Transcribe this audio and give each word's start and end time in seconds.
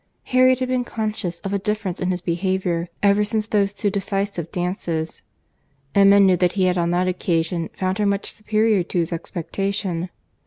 Harriet 0.23 0.57
had 0.59 0.67
been 0.69 0.83
conscious 0.83 1.39
of 1.41 1.53
a 1.53 1.59
difference 1.59 2.01
in 2.01 2.09
his 2.09 2.21
behaviour 2.21 2.87
ever 3.03 3.23
since 3.23 3.45
those 3.45 3.71
two 3.71 3.91
decisive 3.91 4.51
dances.—Emma 4.51 6.19
knew 6.19 6.35
that 6.35 6.53
he 6.53 6.63
had, 6.63 6.75
on 6.75 6.89
that 6.89 7.07
occasion, 7.07 7.69
found 7.77 7.99
her 7.99 8.05
much 8.07 8.31
superior 8.31 8.81
to 8.81 8.97
his 8.97 9.13
expectation. 9.13 10.09